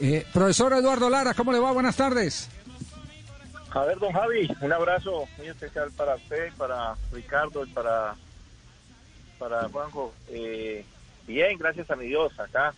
[0.00, 1.72] Eh, profesor Eduardo Lara, ¿cómo le va?
[1.72, 2.48] Buenas tardes.
[3.70, 8.16] A ver, don Javi, un abrazo muy especial para usted, para Ricardo y para,
[9.38, 10.12] para Juanjo.
[10.30, 10.84] Eh,
[11.26, 12.74] bien, gracias a mi Dios, acá.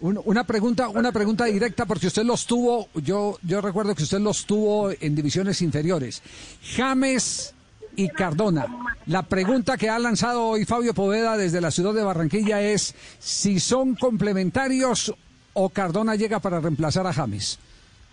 [0.00, 4.46] una pregunta, una pregunta directa porque usted los tuvo, yo, yo recuerdo que usted los
[4.46, 6.22] tuvo en divisiones inferiores.
[6.62, 7.54] James
[7.94, 8.66] y Cardona.
[9.06, 13.60] La pregunta que ha lanzado hoy Fabio Poveda desde la ciudad de Barranquilla es si
[13.60, 15.14] son complementarios
[15.54, 17.58] o Cardona llega para reemplazar a James.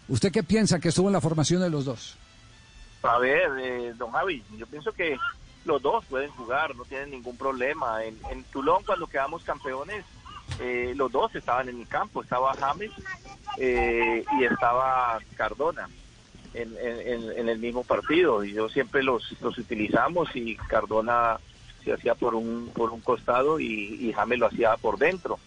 [0.08, 2.16] ¿Usted qué piensa que estuvo en la formación de los dos?
[3.04, 5.18] A ver, eh, don Javi, yo pienso que
[5.66, 8.04] los dos pueden jugar, no tienen ningún problema.
[8.04, 10.06] En, en Tulón, cuando quedamos campeones,
[10.60, 12.92] eh, los dos estaban en el campo, estaba James
[13.58, 15.90] eh, y estaba Cardona
[16.54, 18.44] en, el mismo partido.
[18.44, 21.40] Y yo siempre los, los utilizamos y Cardona
[21.84, 25.40] se hacía por un, por un costado y James lo hacía por dentro.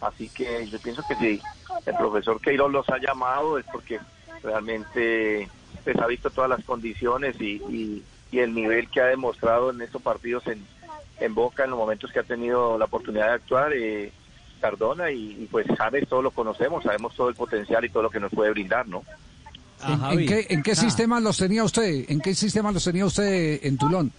[0.00, 1.40] Así que yo pienso que si
[1.86, 4.00] el profesor Queiroz los ha llamado es porque
[4.42, 5.48] realmente
[5.84, 10.02] pues, ha visto todas las condiciones y, y, el nivel que ha demostrado en estos
[10.02, 10.62] partidos en,
[11.20, 13.72] en Boca, en los momentos que ha tenido la oportunidad de actuar.
[13.72, 14.12] Eh,
[14.60, 18.20] Cardona y, pues James todos lo conocemos, sabemos todo el potencial y todo lo que
[18.20, 19.04] nos puede brindar, ¿no?
[19.86, 20.76] ¿En, qué, en qué ah.
[20.76, 22.06] sistema los tenía usted?
[22.08, 24.12] ¿En qué sistema los tenía usted en Tulón?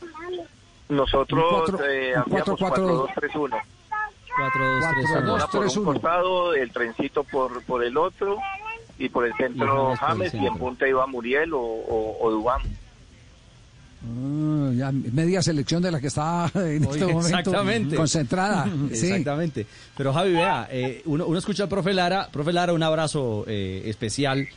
[0.90, 3.58] Nosotros 4 4 2 3 1
[4.38, 5.50] 4-2-3-1.
[5.50, 8.38] por un costado, el trencito por, por el otro
[9.00, 12.62] y por el centro James y en punta iba Muriel o, o, Dubán.
[14.04, 18.70] Ah, ya media selección de la que está en este momento concentrada.
[18.92, 19.66] Exactamente.
[19.96, 23.84] Pero Javi, vea, eh, uno, uno, escucha al profe Lara, profe Lara, un abrazo eh,
[23.86, 24.48] especial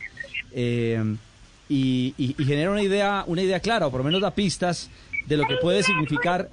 [0.53, 1.15] eh,
[1.69, 4.89] y, y, y, genera una idea, una idea clara, o por lo menos da pistas
[5.27, 6.49] de lo que puede significar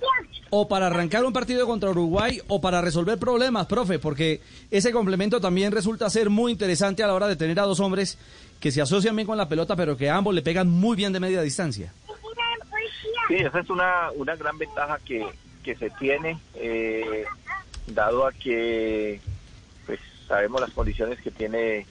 [0.51, 5.41] o para arrancar un partido contra Uruguay o para resolver problemas, profe, porque ese complemento
[5.41, 8.19] también resulta ser muy interesante a la hora de tener a dos hombres
[8.61, 11.21] que se asocian bien con la pelota, pero que ambos le pegan muy bien de
[11.21, 11.93] media distancia.
[13.29, 15.27] Sí, esa es una, una gran ventaja que,
[15.63, 17.25] que se tiene, eh,
[17.87, 19.20] dado a que
[19.87, 21.87] pues sabemos las condiciones que tiene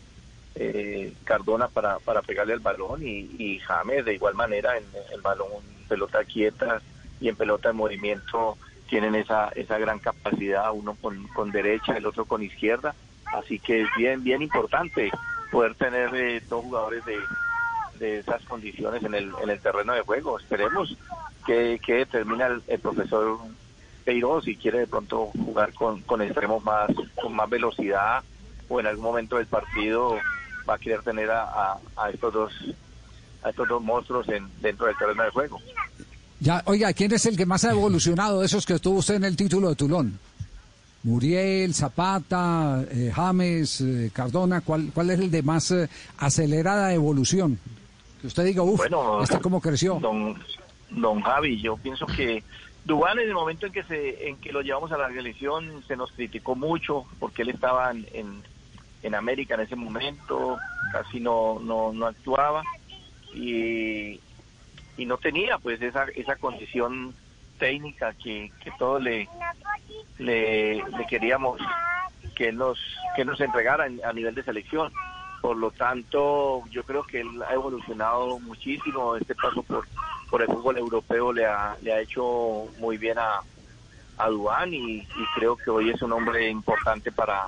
[0.55, 5.21] eh, Cardona para, para pegarle el balón y, y James de igual manera en el
[5.21, 5.49] balón
[5.87, 6.81] pelota quieta
[7.19, 8.57] y en pelota de movimiento
[8.87, 12.95] tienen esa, esa gran capacidad, uno con, con derecha, el otro con izquierda.
[13.25, 15.11] Así que es bien, bien importante
[15.51, 17.17] poder tener eh, dos jugadores de,
[17.99, 20.39] de esas condiciones en el, en el terreno de juego.
[20.39, 20.97] Esperemos
[21.45, 23.39] que, que termine el, profesor
[24.05, 26.89] Peiro si quiere de pronto jugar con, con extremos más,
[27.21, 28.23] con más velocidad
[28.69, 30.17] o en algún momento del partido
[30.69, 32.53] va a querer tener a, a estos dos
[33.43, 35.59] a estos dos monstruos en, dentro del terreno de juego.
[36.39, 39.23] Ya, oiga, ¿quién es el que más ha evolucionado de esos que estuvo usted en
[39.23, 40.19] el título de Tulón?
[41.03, 47.57] Muriel, Zapata, eh, James, eh, Cardona, ¿cuál, ¿cuál es el de más eh, acelerada evolución?
[48.21, 49.99] Que usted diga, uff, bueno, ¿este cómo creció?
[49.99, 50.35] Don,
[50.91, 52.43] don Javi, yo pienso que
[52.83, 55.95] Dubán en el momento en que se en que lo llevamos a la selección se
[55.95, 58.43] nos criticó mucho porque él estaba en, en,
[59.03, 60.57] en América en ese momento,
[60.91, 62.63] casi no, no, no actuaba
[63.33, 64.19] y,
[64.97, 67.13] y no tenía pues esa, esa condición
[67.59, 69.29] técnica que, que todos le,
[70.17, 71.59] le, queríamos
[72.35, 72.79] que nos,
[73.15, 74.91] que nos entregara a nivel de selección.
[75.41, 79.15] Por lo tanto, yo creo que él ha evolucionado muchísimo.
[79.15, 79.87] Este paso por,
[80.29, 83.39] por el fútbol europeo le ha, le ha hecho muy bien a,
[84.17, 87.47] a y, y creo que hoy es un hombre importante para,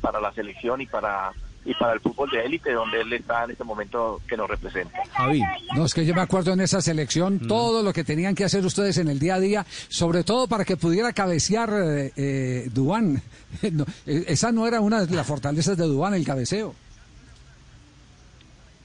[0.00, 1.32] para la selección y para
[1.64, 5.02] y para el fútbol de élite donde él está en este momento que nos representa.
[5.12, 5.42] Javi,
[5.74, 7.48] no es que yo me acuerdo en esa selección mm.
[7.48, 10.64] todo lo que tenían que hacer ustedes en el día a día, sobre todo para
[10.64, 13.22] que pudiera cabecear eh, eh Dubán.
[14.06, 16.74] Eh, esa no era una de las fortalezas de Dubán, el cabeceo.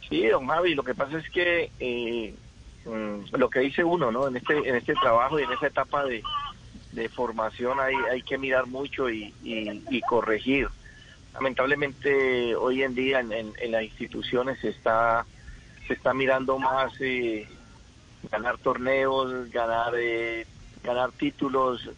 [0.10, 2.34] Sí, don Javi, lo que pasa es que eh,
[2.86, 4.28] mm, lo que dice uno, ¿no?
[4.28, 6.24] En este en este trabajo y en esa etapa de,
[6.94, 10.70] de formación hay, hay que mirar mucho y, y corregir
[11.34, 15.26] lamentablemente hoy en día en, las instituciones se está
[15.88, 17.48] se está mirando más eh,
[18.32, 20.46] ganar torneos ganar eh,
[20.84, 21.90] ganar títulos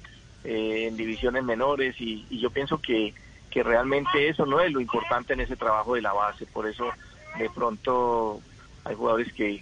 [0.44, 3.14] eh, en divisiones menores y, yo pienso que,
[3.50, 6.46] que realmente eso no es lo importante en ese trabajo de la base.
[6.46, 6.92] Por eso
[7.40, 8.42] de pronto
[8.84, 9.62] hay jugadores que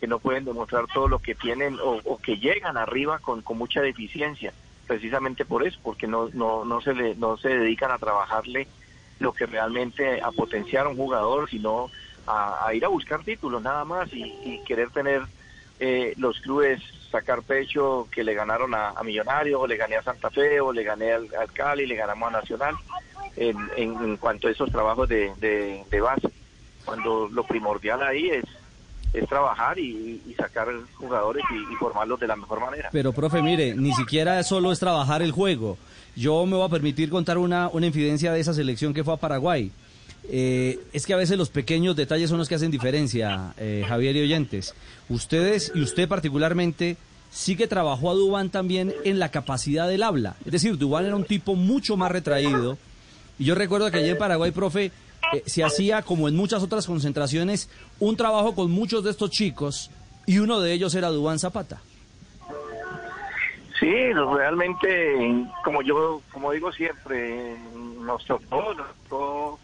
[0.00, 3.82] que no pueden demostrar todo lo que tienen o, que llegan arriba con, con mucha
[3.82, 4.52] deficiencia
[4.86, 8.66] precisamente por eso porque no no no se le, no se dedican a trabajarle
[9.20, 11.90] lo que realmente a potenciar a un jugador, sino
[12.26, 15.22] a, ir a buscar títulos nada más y, querer tener
[15.78, 16.80] eh, los clubes
[17.10, 20.84] sacar pecho que le ganaron a, Millonarios, o le gané a Santa Fe, o le
[20.84, 22.76] gané al, Cali, le ganamos a Nacional.
[23.36, 26.28] en, en, cuanto a esos trabajos de, de, base.
[26.84, 28.44] Cuando lo primordial ahí es
[29.12, 32.88] es trabajar y, sacar jugadores y, formarlos de la mejor manera.
[32.92, 35.78] Pero, profe, mire, ni siquiera solo es trabajar el juego.
[36.16, 39.16] Yo me voy a permitir contar una, una infidencia de esa selección que fue a
[39.16, 39.70] Paraguay.
[40.28, 44.16] Eh, es que a veces los pequeños detalles son los que hacen diferencia, eh, Javier
[44.16, 44.74] y oyentes.
[45.08, 46.96] Ustedes y usted particularmente
[47.30, 50.36] sí que trabajó a Dubán también en la capacidad del habla.
[50.44, 52.76] Es decir, Dubán era un tipo mucho más retraído.
[53.38, 54.92] Y yo recuerdo que allí en Paraguay, profe,
[55.32, 57.68] eh, se hacía, como en muchas otras concentraciones,
[57.98, 59.90] un trabajo con muchos de estos chicos
[60.26, 61.80] y uno de ellos era Dubán Zapata.
[63.78, 67.56] Sí, realmente, como yo, como digo siempre,
[68.02, 69.58] nos tocó, nos tocó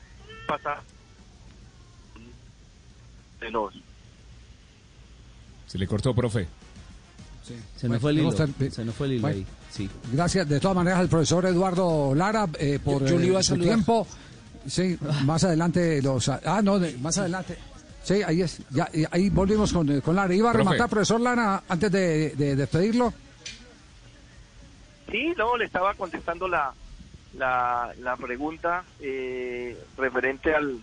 [0.48, 0.80] pasar
[3.40, 3.74] de los...
[5.66, 6.48] Se le cortó, profe.
[7.76, 9.46] Se, nos fue el hilo, se nos fue el hilo ahí.
[9.70, 9.88] Sí.
[10.12, 14.06] Gracias de todas maneras al profesor Eduardo Lara eh, por eh, su tiempo.
[14.66, 16.28] Sí, más adelante los...
[16.28, 17.56] Ah, no, más adelante.
[18.02, 18.60] Sí, ahí es.
[18.70, 20.32] Ya, ahí volvimos con, con Lara.
[20.32, 23.12] ¿Iba a rematar, profesor Lara, antes de, despedirlo?
[25.10, 26.72] Sí, no, le estaba contestando la,
[27.36, 30.78] la, la pregunta eh, referente al,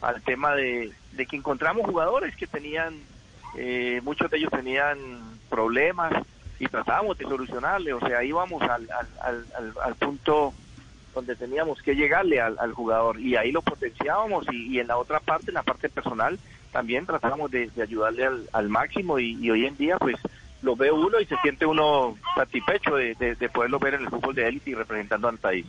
[0.00, 2.94] al tema de, de que encontramos jugadores que tenían,
[3.56, 4.98] eh, muchos de ellos tenían
[5.50, 6.12] problemas
[6.58, 10.52] y tratábamos de solucionarle, o sea, íbamos al, al, al, al punto
[11.18, 15.46] donde teníamos que llegarle al, jugador y ahí lo potenciábamos y, en la otra parte,
[15.48, 16.38] en la parte personal,
[16.70, 20.16] también tratábamos de, ayudarle al, al máximo y, hoy en día pues
[20.62, 24.34] lo ve uno y se siente uno satisfecho de, de, poderlo ver en el fútbol
[24.34, 25.66] de élite y representando al país.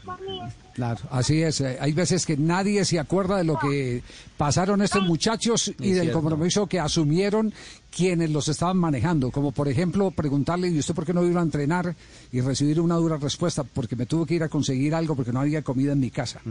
[0.74, 1.62] Claro, así es.
[1.62, 4.02] Eh, hay veces que nadie se acuerda de lo que
[4.38, 7.54] pasaron estos muchachos y del compromiso que asumieron
[7.96, 9.30] quienes los estaban manejando.
[9.30, 11.96] Como por ejemplo preguntarle, ¿y usted por qué no iba a entrenar?
[12.32, 15.42] Y recibir una dura respuesta, porque me tuve que ir a conseguir algo porque no
[15.42, 16.42] había comida en mi casa.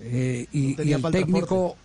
[0.00, 1.76] Eh, y, y, el técnico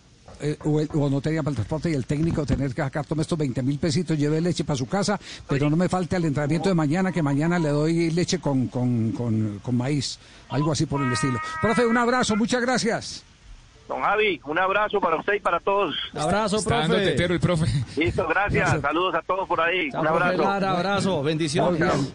[0.42, 3.38] eh, o, no tenía para el transporte y el técnico tener que sacar, tome estos
[3.38, 6.76] 20 mil pesitos, lleve leche para su casa, pero no me falte al entrenamiento de
[6.76, 10.20] mañana, que mañana le doy leche con, con, con, maíz,
[10.50, 11.40] algo así por el estilo.
[11.62, 13.24] Profe, un abrazo, muchas gracias.
[13.88, 15.96] Don Javi, un abrazo para usted y para todos.
[16.14, 17.24] abrazo, profe.
[17.24, 17.66] el profe.
[17.96, 18.82] Listo, gracias.
[18.82, 19.90] Saludos a todos por ahí.
[19.90, 20.46] un abrazo.
[20.46, 22.14] abrazo, bendiciones.